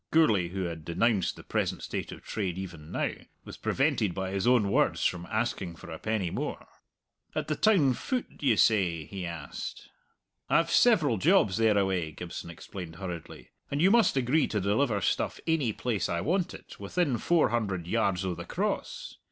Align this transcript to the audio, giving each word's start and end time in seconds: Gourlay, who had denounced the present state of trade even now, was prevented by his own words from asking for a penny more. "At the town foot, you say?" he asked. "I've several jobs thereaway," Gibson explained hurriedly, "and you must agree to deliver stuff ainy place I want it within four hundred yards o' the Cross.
Gourlay, 0.09 0.47
who 0.47 0.63
had 0.63 0.83
denounced 0.83 1.35
the 1.35 1.43
present 1.43 1.83
state 1.83 2.11
of 2.11 2.23
trade 2.23 2.57
even 2.57 2.91
now, 2.91 3.11
was 3.45 3.55
prevented 3.55 4.15
by 4.15 4.31
his 4.31 4.47
own 4.47 4.71
words 4.71 5.05
from 5.05 5.27
asking 5.27 5.75
for 5.75 5.91
a 5.91 5.99
penny 5.99 6.31
more. 6.31 6.65
"At 7.35 7.47
the 7.47 7.55
town 7.55 7.93
foot, 7.93 8.25
you 8.39 8.57
say?" 8.57 9.05
he 9.05 9.27
asked. 9.27 9.89
"I've 10.49 10.71
several 10.71 11.17
jobs 11.17 11.57
thereaway," 11.57 12.13
Gibson 12.13 12.49
explained 12.49 12.95
hurriedly, 12.95 13.51
"and 13.69 13.79
you 13.79 13.91
must 13.91 14.17
agree 14.17 14.47
to 14.47 14.59
deliver 14.59 15.01
stuff 15.01 15.39
ainy 15.45 15.71
place 15.71 16.09
I 16.09 16.19
want 16.19 16.55
it 16.55 16.79
within 16.79 17.19
four 17.19 17.49
hundred 17.49 17.85
yards 17.85 18.25
o' 18.25 18.33
the 18.33 18.43
Cross. 18.45 19.19